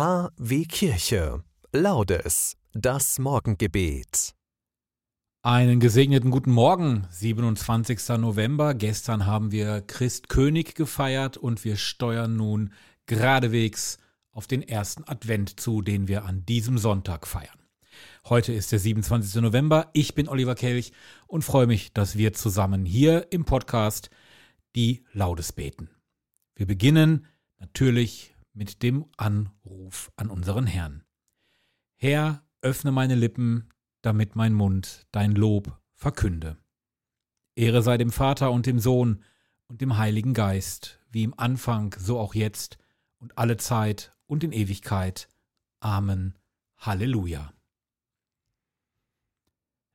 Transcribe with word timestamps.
KW 0.00 0.64
Kirche. 0.64 1.44
Laudes. 1.72 2.56
Das 2.72 3.18
Morgengebet. 3.18 4.34
Einen 5.42 5.78
gesegneten 5.78 6.30
guten 6.30 6.52
Morgen, 6.52 7.06
27. 7.10 8.08
November. 8.16 8.72
Gestern 8.72 9.26
haben 9.26 9.52
wir 9.52 9.82
Christkönig 9.82 10.74
gefeiert 10.74 11.36
und 11.36 11.66
wir 11.66 11.76
steuern 11.76 12.34
nun 12.34 12.72
geradewegs 13.04 13.98
auf 14.32 14.46
den 14.46 14.62
ersten 14.62 15.04
Advent 15.04 15.60
zu, 15.60 15.82
den 15.82 16.08
wir 16.08 16.24
an 16.24 16.46
diesem 16.46 16.78
Sonntag 16.78 17.26
feiern. 17.26 17.58
Heute 18.24 18.54
ist 18.54 18.72
der 18.72 18.78
27. 18.78 19.42
November. 19.42 19.90
Ich 19.92 20.14
bin 20.14 20.30
Oliver 20.30 20.54
Kelch 20.54 20.92
und 21.26 21.44
freue 21.44 21.66
mich, 21.66 21.92
dass 21.92 22.16
wir 22.16 22.32
zusammen 22.32 22.86
hier 22.86 23.30
im 23.32 23.44
Podcast 23.44 24.08
die 24.74 25.04
Laudes 25.12 25.52
beten. 25.52 25.90
Wir 26.56 26.66
beginnen 26.66 27.26
natürlich 27.58 28.34
mit 28.52 28.82
dem 28.82 29.06
Anruf 29.16 30.10
an 30.16 30.30
unseren 30.30 30.66
Herrn. 30.66 31.04
Herr, 31.96 32.44
öffne 32.62 32.92
meine 32.92 33.14
Lippen, 33.14 33.68
damit 34.02 34.36
mein 34.36 34.54
Mund 34.54 35.06
dein 35.12 35.32
Lob 35.32 35.80
verkünde. 35.94 36.56
Ehre 37.54 37.82
sei 37.82 37.98
dem 37.98 38.10
Vater 38.10 38.52
und 38.52 38.66
dem 38.66 38.78
Sohn 38.78 39.22
und 39.66 39.80
dem 39.80 39.98
Heiligen 39.98 40.34
Geist, 40.34 41.00
wie 41.10 41.22
im 41.22 41.38
Anfang, 41.38 41.94
so 41.98 42.18
auch 42.18 42.34
jetzt 42.34 42.78
und 43.18 43.36
alle 43.36 43.56
Zeit 43.56 44.14
und 44.26 44.42
in 44.44 44.52
Ewigkeit. 44.52 45.28
Amen. 45.80 46.38
Halleluja. 46.78 47.52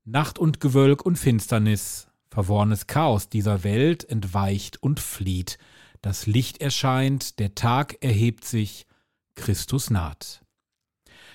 Nacht 0.04 0.38
und 0.38 0.60
Gewölk 0.60 1.04
und 1.04 1.18
Finsternis, 1.18 2.08
verworrenes 2.30 2.86
Chaos 2.86 3.30
dieser 3.30 3.64
Welt 3.64 4.08
entweicht 4.08 4.82
und 4.84 5.00
flieht, 5.00 5.58
das 6.06 6.28
Licht 6.28 6.62
erscheint, 6.62 7.40
der 7.40 7.56
Tag 7.56 7.98
erhebt 8.04 8.46
sich, 8.46 8.86
Christus 9.34 9.90
naht. 9.90 10.46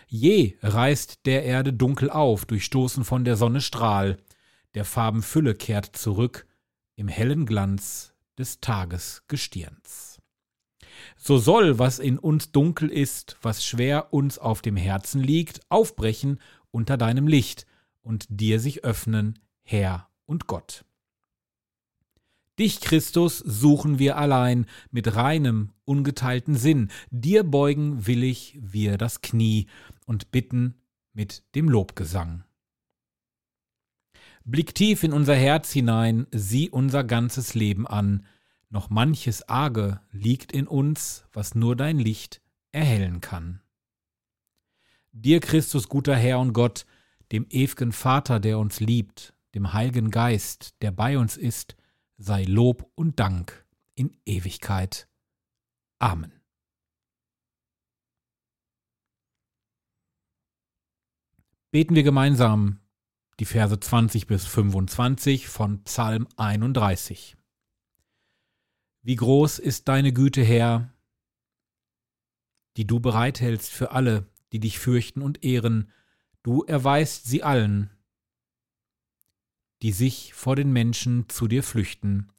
Je 0.06 0.58
reißt 0.62 1.26
der 1.26 1.42
Erde 1.42 1.72
dunkel 1.72 2.08
auf, 2.08 2.46
durchstoßen 2.46 3.04
von 3.04 3.24
der 3.24 3.34
Sonne 3.34 3.62
Strahl, 3.62 4.18
der 4.74 4.84
Farben 4.84 5.24
Fülle 5.24 5.56
kehrt 5.56 5.96
zurück 5.96 6.46
im 6.94 7.08
hellen 7.08 7.46
Glanz 7.46 8.14
des 8.38 8.60
Tagesgestirns. 8.60 10.20
So 11.16 11.38
soll, 11.38 11.80
was 11.80 11.98
in 11.98 12.16
uns 12.16 12.52
dunkel 12.52 12.90
ist, 12.90 13.38
was 13.42 13.66
schwer 13.66 14.14
uns 14.14 14.38
auf 14.38 14.62
dem 14.62 14.76
Herzen 14.76 15.20
liegt, 15.20 15.62
aufbrechen 15.68 16.38
unter 16.70 16.96
deinem 16.96 17.26
Licht 17.26 17.66
und 18.02 18.26
dir 18.28 18.60
sich 18.60 18.84
öffnen, 18.84 19.40
Herr 19.62 20.08
und 20.26 20.46
Gott. 20.46 20.84
Dich, 22.60 22.82
Christus, 22.82 23.38
suchen 23.38 23.98
wir 23.98 24.18
allein 24.18 24.66
mit 24.90 25.16
reinem, 25.16 25.70
ungeteilten 25.86 26.56
Sinn. 26.56 26.90
Dir 27.10 27.42
beugen 27.42 28.06
willig 28.06 28.58
wir 28.60 28.98
das 28.98 29.22
Knie 29.22 29.66
und 30.04 30.30
bitten 30.30 30.74
mit 31.14 31.42
dem 31.54 31.70
Lobgesang. 31.70 32.44
Blick 34.44 34.74
tief 34.74 35.04
in 35.04 35.14
unser 35.14 35.34
Herz 35.34 35.72
hinein, 35.72 36.26
sieh 36.32 36.68
unser 36.68 37.02
ganzes 37.02 37.54
Leben 37.54 37.86
an. 37.86 38.26
Noch 38.68 38.90
manches 38.90 39.48
Arge 39.48 40.02
liegt 40.12 40.52
in 40.52 40.66
uns, 40.66 41.24
was 41.32 41.54
nur 41.54 41.76
dein 41.76 41.98
Licht 41.98 42.42
erhellen 42.72 43.22
kann. 43.22 43.62
Dir, 45.12 45.40
Christus, 45.40 45.88
guter 45.88 46.14
Herr 46.14 46.38
und 46.38 46.52
Gott, 46.52 46.84
dem 47.32 47.46
ew'gen 47.46 47.92
Vater, 47.92 48.38
der 48.38 48.58
uns 48.58 48.80
liebt, 48.80 49.32
dem 49.54 49.72
Heiligen 49.72 50.10
Geist, 50.10 50.74
der 50.82 50.90
bei 50.90 51.16
uns 51.16 51.38
ist, 51.38 51.74
sei 52.20 52.44
Lob 52.44 52.92
und 52.96 53.18
Dank 53.18 53.66
in 53.94 54.14
Ewigkeit. 54.26 55.08
Amen. 55.98 56.32
Beten 61.70 61.94
wir 61.94 62.02
gemeinsam 62.02 62.80
die 63.38 63.46
Verse 63.46 63.78
20 63.78 64.26
bis 64.26 64.44
25 64.44 65.48
von 65.48 65.82
Psalm 65.84 66.28
31. 66.36 67.36
Wie 69.02 69.16
groß 69.16 69.58
ist 69.58 69.88
deine 69.88 70.12
Güte, 70.12 70.42
Herr, 70.42 70.92
die 72.76 72.86
du 72.86 73.00
bereithältst 73.00 73.70
für 73.70 73.92
alle, 73.92 74.28
die 74.52 74.60
dich 74.60 74.78
fürchten 74.78 75.22
und 75.22 75.42
ehren, 75.42 75.90
du 76.42 76.64
erweist 76.64 77.24
sie 77.24 77.42
allen, 77.42 77.90
die 79.82 79.92
sich 79.92 80.34
vor 80.34 80.56
den 80.56 80.72
Menschen 80.72 81.28
zu 81.28 81.48
dir 81.48 81.62
flüchten. 81.62 82.32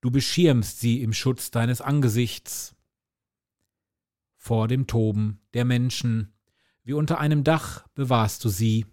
Du 0.00 0.10
beschirmst 0.10 0.80
sie 0.80 1.02
im 1.02 1.12
Schutz 1.12 1.50
deines 1.50 1.80
Angesichts 1.80 2.74
vor 4.36 4.66
dem 4.66 4.86
Toben 4.86 5.40
der 5.54 5.64
Menschen, 5.64 6.34
wie 6.82 6.94
unter 6.94 7.20
einem 7.20 7.44
Dach 7.44 7.86
bewahrst 7.94 8.44
du 8.44 8.48
sie 8.48 8.86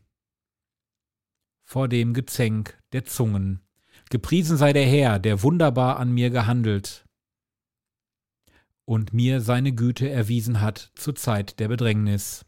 vor 1.64 1.88
dem 1.88 2.14
Gezänk 2.14 2.80
der 2.94 3.06
Zungen. 3.06 3.62
Gepriesen 4.09 4.58
sei 4.58 4.74
der 4.74 4.86
Herr, 4.86 5.20
der 5.20 5.44
wunderbar 5.44 5.98
an 5.98 6.12
mir 6.12 6.30
gehandelt 6.30 7.06
und 8.86 9.14
mir 9.14 9.40
seine 9.42 9.72
Güte 9.72 10.09
erwiesen 10.09 10.62
hat 10.62 10.92
zur 10.96 11.16
Zeit 11.16 11.59
der 11.59 11.68
Bedrängnis. 11.68 12.46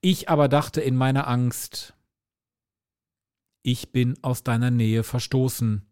Ich 0.00 0.28
aber 0.28 0.48
dachte 0.48 0.80
in 0.80 0.94
meiner 0.94 1.26
Angst, 1.26 1.94
ich 3.68 3.92
bin 3.92 4.16
aus 4.22 4.42
deiner 4.44 4.70
Nähe 4.70 5.02
verstoßen. 5.02 5.86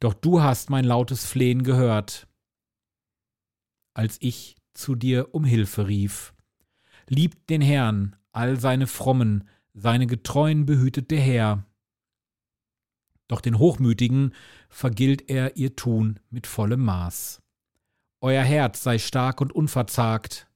Doch 0.00 0.14
du 0.14 0.42
hast 0.42 0.68
mein 0.68 0.84
lautes 0.84 1.24
Flehen 1.24 1.62
gehört, 1.62 2.26
als 3.94 4.16
ich 4.20 4.56
zu 4.74 4.96
dir 4.96 5.32
um 5.32 5.44
Hilfe 5.44 5.86
rief. 5.86 6.34
Liebt 7.06 7.50
den 7.50 7.62
Herrn, 7.62 8.16
all 8.32 8.58
seine 8.58 8.88
Frommen, 8.88 9.48
seine 9.74 10.08
Getreuen 10.08 10.66
behütet 10.66 11.12
der 11.12 11.20
Herr. 11.20 11.64
Doch 13.28 13.40
den 13.40 13.60
Hochmütigen 13.60 14.34
vergilt 14.68 15.30
er 15.30 15.56
ihr 15.56 15.76
Tun 15.76 16.18
mit 16.30 16.48
vollem 16.48 16.84
Maß. 16.84 17.40
Euer 18.20 18.42
Herz 18.42 18.82
sei 18.82 18.98
stark 18.98 19.40
und 19.40 19.52
unverzagt, 19.52 20.48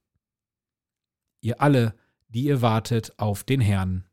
ihr 1.40 1.60
alle, 1.60 1.94
die 2.26 2.46
ihr 2.46 2.62
wartet 2.62 3.16
auf 3.20 3.44
den 3.44 3.60
Herrn. 3.60 4.08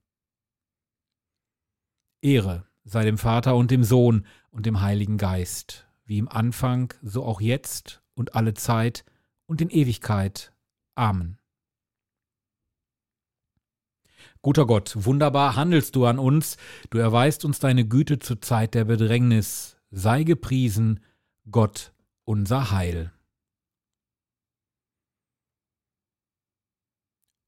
Ehre 2.22 2.66
sei 2.84 3.06
dem 3.06 3.18
Vater 3.18 3.56
und 3.56 3.72
dem 3.72 3.84
Sohn 3.84 4.26
und 4.52 4.66
dem 4.66 4.82
Heiligen 4.82 5.18
Geist, 5.18 5.88
wie 6.06 6.18
im 6.18 6.28
Anfang, 6.28 6.94
so 7.02 7.24
auch 7.24 7.40
jetzt 7.40 8.02
und 8.16 8.36
alle 8.36 8.54
Zeit 8.54 9.06
und 9.46 9.62
in 9.62 9.70
Ewigkeit. 9.70 10.52
Amen. 10.96 11.38
Guter 14.42 14.66
Gott, 14.66 14.94
wunderbar 14.96 15.56
handelst 15.56 15.96
du 15.96 16.06
an 16.06 16.18
uns, 16.18 16.58
du 16.90 16.98
erweist 16.98 17.44
uns 17.46 17.60
deine 17.60 17.86
Güte 17.88 18.20
zur 18.20 18.42
Zeit 18.42 18.74
der 18.74 18.86
Bedrängnis. 18.86 19.78
Sei 19.92 20.24
gepriesen, 20.24 21.02
Gott, 21.52 21.94
unser 22.24 22.72
Heil. 22.72 23.12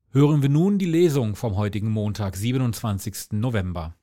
Hören 0.09 0.41
wir 0.41 0.49
nun 0.49 0.77
die 0.77 0.85
Lesung 0.85 1.37
vom 1.37 1.55
heutigen 1.55 1.89
Montag, 1.89 2.35
27. 2.35 3.31
November. 3.31 3.95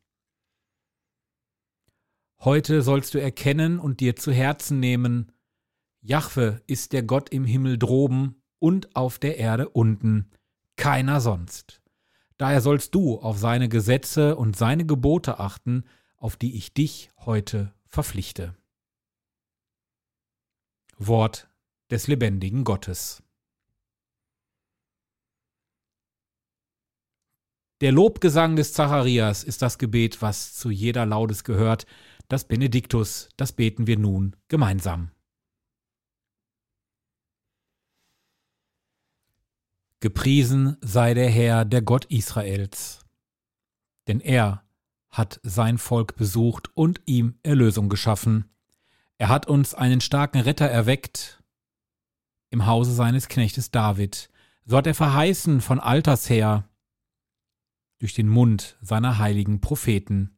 Heute 2.40 2.82
sollst 2.82 3.14
du 3.14 3.20
erkennen 3.20 3.80
und 3.80 3.98
dir 3.98 4.14
zu 4.14 4.32
Herzen 4.32 4.78
nehmen, 4.78 5.32
Jahwe 6.00 6.62
ist 6.68 6.92
der 6.92 7.02
Gott 7.02 7.30
im 7.30 7.44
Himmel 7.44 7.78
droben 7.78 8.42
und 8.60 8.94
auf 8.94 9.18
der 9.18 9.38
Erde 9.38 9.68
unten, 9.68 10.30
keiner 10.76 11.20
sonst. 11.20 11.82
Daher 12.36 12.60
sollst 12.60 12.94
du 12.94 13.18
auf 13.18 13.38
seine 13.38 13.68
Gesetze 13.68 14.36
und 14.36 14.56
seine 14.56 14.86
Gebote 14.86 15.40
achten, 15.40 15.84
auf 16.16 16.36
die 16.36 16.56
ich 16.56 16.72
dich 16.72 17.10
heute 17.18 17.74
verpflichte. 17.86 18.56
Wort 20.96 21.50
des 21.90 22.06
lebendigen 22.06 22.62
Gottes. 22.62 23.22
Der 27.80 27.92
Lobgesang 27.92 28.56
des 28.56 28.72
Zacharias 28.72 29.44
ist 29.44 29.62
das 29.62 29.78
Gebet, 29.78 30.20
was 30.22 30.54
zu 30.54 30.70
jeder 30.70 31.06
Laudes 31.06 31.44
gehört, 31.44 31.86
das 32.28 32.46
Benediktus, 32.46 33.30
das 33.36 33.52
beten 33.52 33.86
wir 33.86 33.98
nun 33.98 34.36
gemeinsam. 34.48 35.10
Gepriesen 40.00 40.76
sei 40.80 41.14
der 41.14 41.28
Herr, 41.28 41.64
der 41.64 41.82
Gott 41.82 42.04
Israels, 42.04 43.04
denn 44.06 44.20
er 44.20 44.64
hat 45.10 45.40
sein 45.42 45.78
Volk 45.78 46.14
besucht 46.16 46.70
und 46.76 47.00
ihm 47.06 47.38
Erlösung 47.42 47.88
geschaffen. 47.88 48.44
Er 49.16 49.28
hat 49.28 49.48
uns 49.48 49.74
einen 49.74 50.00
starken 50.00 50.40
Retter 50.40 50.66
erweckt 50.68 51.42
im 52.50 52.66
Hause 52.66 52.92
seines 52.92 53.28
Knechtes 53.28 53.70
David. 53.70 54.30
So 54.64 54.76
hat 54.76 54.86
er 54.86 54.94
verheißen 54.94 55.60
von 55.60 55.80
alters 55.80 56.30
her 56.30 56.68
durch 57.98 58.14
den 58.14 58.28
Mund 58.28 58.78
seiner 58.80 59.18
heiligen 59.18 59.60
Propheten. 59.60 60.37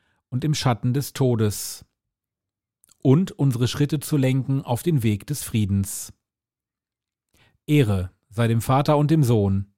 und 0.31 0.43
im 0.43 0.55
Schatten 0.55 0.95
des 0.95 1.13
Todes, 1.13 1.85
und 3.03 3.31
unsere 3.31 3.67
Schritte 3.67 3.99
zu 3.99 4.17
lenken 4.17 4.61
auf 4.63 4.83
den 4.83 5.03
Weg 5.03 5.27
des 5.27 5.43
Friedens. 5.43 6.13
Ehre 7.65 8.11
sei 8.29 8.47
dem 8.47 8.61
Vater 8.61 8.97
und 8.97 9.11
dem 9.11 9.23
Sohn 9.23 9.73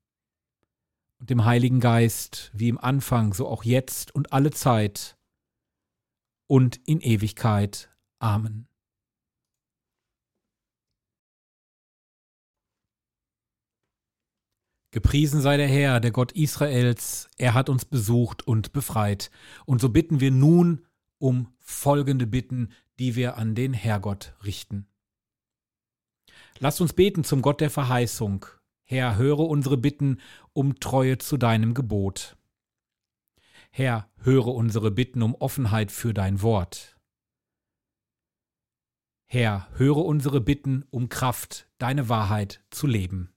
und 1.20 1.30
dem 1.30 1.46
Heiligen 1.46 1.80
Geist, 1.80 2.52
wie 2.54 2.70
im 2.70 2.78
Anfang, 2.78 3.34
so 3.34 3.48
auch 3.48 3.64
jetzt 3.64 4.14
und 4.14 4.34
alle 4.34 4.52
Zeit 4.52 5.18
und 6.48 6.78
in 6.86 7.00
Ewigkeit. 7.02 7.90
Amen. 8.20 8.68
Gepriesen 14.94 15.42
sei 15.42 15.58
der 15.58 15.68
Herr, 15.68 16.00
der 16.00 16.12
Gott 16.12 16.34
Israels, 16.34 17.28
er 17.40 17.56
hat 17.56 17.68
uns 17.68 17.84
besucht 17.84 18.46
und 18.46 18.74
befreit. 18.74 19.32
Und 19.66 19.82
so 19.82 19.90
bitten 19.90 20.20
wir 20.20 20.30
nun 20.30 20.86
um 21.18 21.48
folgende 21.58 22.28
Bitten, 22.28 22.72
die 23.00 23.16
wir 23.16 23.36
an 23.38 23.56
den 23.56 23.74
Herrgott 23.74 24.36
richten. 24.46 24.86
Lasst 26.60 26.80
uns 26.80 26.94
beten 26.94 27.24
zum 27.24 27.42
Gott 27.42 27.60
der 27.60 27.72
Verheißung. 27.72 28.46
Herr, 28.84 29.18
höre 29.18 29.40
unsere 29.40 29.78
Bitten 29.78 30.20
um 30.54 30.80
Treue 30.80 31.18
zu 31.18 31.38
deinem 31.38 31.74
Gebot. 31.74 32.38
Herr, 33.72 34.12
höre 34.18 34.50
unsere 34.50 34.92
Bitten 34.92 35.24
um 35.24 35.34
Offenheit 35.34 35.92
für 35.92 36.14
dein 36.14 36.44
Wort. 36.44 37.00
Herr, 39.26 39.68
höre 39.74 40.06
unsere 40.06 40.40
Bitten 40.40 40.86
um 40.92 41.10
Kraft, 41.10 41.68
deine 41.80 42.10
Wahrheit 42.10 42.64
zu 42.70 42.86
leben. 42.86 43.33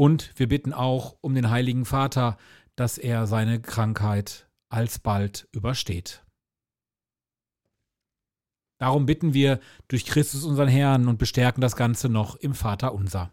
Und 0.00 0.32
wir 0.36 0.48
bitten 0.48 0.72
auch 0.72 1.18
um 1.20 1.34
den 1.34 1.50
Heiligen 1.50 1.84
Vater, 1.84 2.38
dass 2.74 2.96
er 2.96 3.26
seine 3.26 3.60
Krankheit 3.60 4.48
alsbald 4.70 5.46
übersteht. 5.52 6.24
Darum 8.78 9.04
bitten 9.04 9.34
wir 9.34 9.60
durch 9.88 10.06
Christus 10.06 10.44
unseren 10.44 10.68
Herrn 10.68 11.06
und 11.06 11.18
bestärken 11.18 11.60
das 11.60 11.76
Ganze 11.76 12.08
noch 12.08 12.36
im 12.36 12.54
Vater 12.54 12.94
unser. 12.94 13.30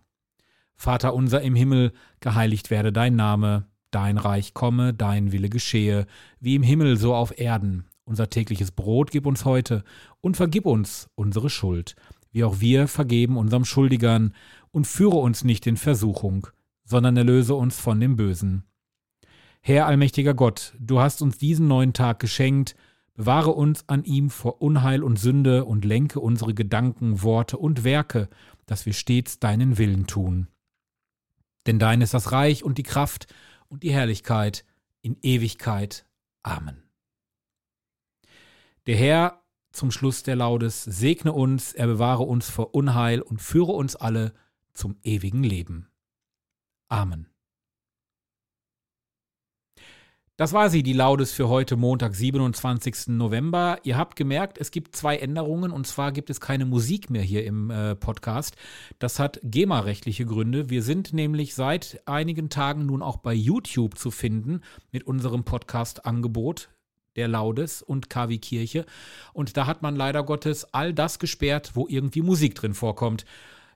Vater 0.76 1.14
unser 1.14 1.42
im 1.42 1.56
Himmel, 1.56 1.94
geheiligt 2.20 2.70
werde 2.70 2.92
dein 2.92 3.16
Name, 3.16 3.70
dein 3.90 4.18
Reich 4.18 4.54
komme, 4.54 4.94
dein 4.94 5.32
Wille 5.32 5.48
geschehe, 5.48 6.06
wie 6.42 6.56
im 6.56 6.64
Himmel 6.64 6.98
so 6.98 7.16
auf 7.16 7.40
Erden. 7.40 7.86
Unser 8.04 8.30
tägliches 8.30 8.72
Brot 8.72 9.12
gib 9.12 9.26
uns 9.26 9.46
heute 9.46 9.86
und 10.20 10.36
vergib 10.36 10.66
uns 10.66 11.10
unsere 11.16 11.50
Schuld, 11.50 11.96
wie 12.34 12.44
auch 12.44 12.60
wir 12.60 12.90
vergeben 12.90 13.38
unserem 13.38 13.64
Schuldigern, 13.64 14.36
und 14.72 14.86
führe 14.86 15.16
uns 15.16 15.46
nicht 15.46 15.66
in 15.66 15.78
Versuchung, 15.78 16.48
sondern 16.88 17.18
erlöse 17.18 17.54
uns 17.54 17.78
von 17.80 18.00
dem 18.00 18.16
Bösen. 18.16 18.64
Herr 19.60 19.88
allmächtiger 19.88 20.34
Gott, 20.34 20.74
du 20.80 21.00
hast 21.00 21.22
uns 21.22 21.38
diesen 21.38 21.68
neuen 21.68 21.92
Tag 21.92 22.20
geschenkt, 22.20 22.76
bewahre 23.14 23.52
uns 23.52 23.84
an 23.90 24.06
ihm 24.06 24.30
vor 24.30 24.62
Unheil 24.62 25.04
und 25.04 25.20
Sünde 25.20 25.66
und 25.66 25.84
lenke 25.84 26.22
unsere 26.22 26.54
Gedanken, 26.54 27.22
Worte 27.24 27.58
und 27.58 27.84
Werke, 27.84 28.30
dass 28.66 28.86
wir 28.86 28.94
stets 28.94 29.40
deinen 29.40 29.78
Willen 29.78 30.08
tun. 30.08 30.48
Denn 31.66 31.78
dein 31.78 32.00
ist 32.00 32.14
das 32.14 32.32
Reich 32.32 32.64
und 32.64 32.78
die 32.78 32.84
Kraft 32.84 33.28
und 33.68 33.84
die 33.84 33.92
Herrlichkeit 33.92 34.64
in 35.02 35.18
Ewigkeit. 35.22 36.06
Amen. 36.42 36.84
Der 38.86 38.96
Herr 38.96 39.44
zum 39.72 39.92
Schluss 39.92 40.24
der 40.24 40.38
Laudes 40.38 40.86
segne 40.86 41.34
uns, 41.34 41.74
er 41.74 41.88
bewahre 41.88 42.24
uns 42.24 42.50
vor 42.50 42.74
Unheil 42.74 43.22
und 43.22 43.42
führe 43.42 43.74
uns 43.74 43.98
alle 43.98 44.34
zum 44.74 44.96
ewigen 45.04 45.44
Leben. 45.44 45.90
Amen. 46.90 47.28
Das 50.40 50.54
war 50.54 50.70
sie, 50.70 50.84
die 50.84 50.94
Laudes 50.94 51.32
für 51.32 51.50
heute 51.50 51.78
Montag, 51.78 52.14
27. 52.14 53.08
November. 53.08 53.80
Ihr 53.82 53.98
habt 53.98 54.16
gemerkt, 54.16 54.60
es 54.60 54.70
gibt 54.70 54.96
zwei 54.96 55.18
Änderungen 55.18 55.72
und 55.72 55.88
zwar 55.88 56.12
gibt 56.12 56.30
es 56.30 56.40
keine 56.40 56.66
Musik 56.66 57.10
mehr 57.10 57.24
hier 57.24 57.44
im 57.44 57.72
äh, 57.72 57.96
Podcast. 57.96 58.56
Das 59.00 59.18
hat 59.18 59.40
GEMA-rechtliche 59.42 60.28
Gründe. 60.28 60.70
Wir 60.70 60.84
sind 60.84 61.12
nämlich 61.12 61.56
seit 61.56 62.04
einigen 62.06 62.50
Tagen 62.50 62.86
nun 62.86 63.02
auch 63.02 63.18
bei 63.18 63.34
YouTube 63.34 63.98
zu 63.98 64.12
finden 64.12 64.62
mit 64.92 65.08
unserem 65.08 65.44
Podcast-Angebot 65.44 66.70
der 67.16 67.28
Laudes 67.28 67.82
und 67.82 68.12
KW 68.12 68.38
Kirche. 68.38 68.86
Und 69.34 69.58
da 69.58 69.66
hat 69.66 69.82
man 69.82 69.96
leider 69.96 70.22
Gottes 70.22 70.72
all 70.72 70.94
das 70.94 71.18
gesperrt, 71.18 71.72
wo 71.74 71.88
irgendwie 71.90 72.22
Musik 72.22 72.54
drin 72.54 72.76
vorkommt. 72.76 73.26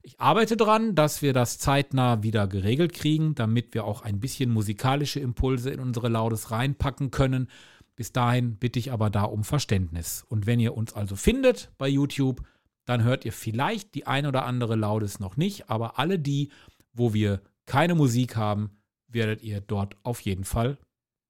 Ich 0.03 0.19
arbeite 0.19 0.57
daran, 0.57 0.95
dass 0.95 1.21
wir 1.21 1.31
das 1.31 1.59
zeitnah 1.59 2.23
wieder 2.23 2.47
geregelt 2.47 2.93
kriegen, 2.93 3.35
damit 3.35 3.73
wir 3.73 3.85
auch 3.85 4.01
ein 4.01 4.19
bisschen 4.19 4.51
musikalische 4.51 5.19
Impulse 5.19 5.69
in 5.69 5.79
unsere 5.79 6.09
Laudes 6.09 6.49
reinpacken 6.49 7.11
können. 7.11 7.47
Bis 7.95 8.11
dahin 8.11 8.55
bitte 8.55 8.79
ich 8.79 8.91
aber 8.91 9.11
da 9.11 9.23
um 9.23 9.43
Verständnis. 9.43 10.25
Und 10.27 10.47
wenn 10.47 10.59
ihr 10.59 10.75
uns 10.75 10.93
also 10.93 11.15
findet 11.15 11.71
bei 11.77 11.87
YouTube, 11.87 12.41
dann 12.85 13.03
hört 13.03 13.25
ihr 13.25 13.33
vielleicht 13.33 13.93
die 13.93 14.07
ein 14.07 14.25
oder 14.25 14.45
andere 14.45 14.75
Laudes 14.75 15.19
noch 15.19 15.37
nicht, 15.37 15.69
aber 15.69 15.99
alle 15.99 16.17
die, 16.17 16.49
wo 16.93 17.13
wir 17.13 17.41
keine 17.67 17.93
Musik 17.93 18.35
haben, 18.35 18.81
werdet 19.07 19.43
ihr 19.43 19.61
dort 19.61 19.95
auf 20.03 20.19
jeden 20.21 20.45
Fall 20.45 20.77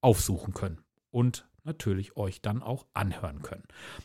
aufsuchen 0.01 0.53
können 0.53 0.79
und 1.09 1.47
natürlich 1.63 2.15
euch 2.15 2.41
dann 2.41 2.63
auch 2.63 2.85
anhören 2.93 3.41
können. 3.41 3.63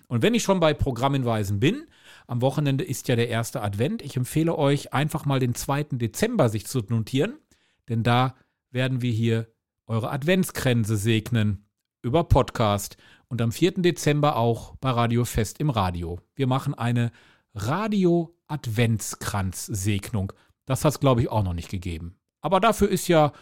Und 0.08 0.22
wenn 0.22 0.34
ich 0.34 0.42
schon 0.42 0.60
bei 0.60 0.74
Programmhinweisen 0.74 1.60
bin, 1.60 1.86
am 2.26 2.42
Wochenende 2.42 2.84
ist 2.84 3.08
ja 3.08 3.16
der 3.16 3.28
erste 3.28 3.62
Advent. 3.62 4.02
Ich 4.02 4.16
empfehle 4.16 4.56
euch 4.56 4.92
einfach 4.92 5.24
mal 5.24 5.38
den 5.38 5.54
2. 5.54 5.84
Dezember 5.92 6.48
sich 6.48 6.66
zu 6.66 6.80
notieren, 6.88 7.38
denn 7.88 8.02
da 8.02 8.34
werden 8.70 9.02
wir 9.02 9.12
hier 9.12 9.48
eure 9.86 10.10
Adventskränze 10.10 10.96
segnen 10.96 11.68
über 12.02 12.24
Podcast 12.24 12.96
und 13.28 13.40
am 13.42 13.52
4. 13.52 13.74
Dezember 13.74 14.36
auch 14.36 14.76
bei 14.76 14.90
Radio 14.90 15.24
Fest 15.24 15.60
im 15.60 15.70
Radio. 15.70 16.20
Wir 16.34 16.46
machen 16.46 16.74
eine 16.74 17.10
Radio-Adventskranz-Segnung. 17.54 20.32
Das 20.64 20.84
hat 20.84 20.92
es, 20.92 21.00
glaube 21.00 21.22
ich, 21.22 21.30
auch 21.30 21.42
noch 21.42 21.54
nicht 21.54 21.68
gegeben. 21.68 22.16
Aber 22.40 22.60
dafür 22.60 22.88
ist 22.88 23.08
ja 23.08 23.32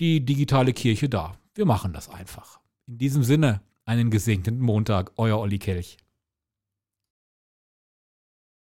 die 0.00 0.24
digitale 0.24 0.72
Kirche 0.72 1.08
da. 1.08 1.36
Wir 1.54 1.66
machen 1.66 1.92
das 1.92 2.08
einfach. 2.08 2.60
In 2.86 2.98
diesem 2.98 3.22
Sinne, 3.22 3.62
einen 3.84 4.10
gesegneten 4.10 4.60
Montag, 4.60 5.12
euer 5.16 5.38
Olli 5.38 5.58
Kelch. 5.58 5.96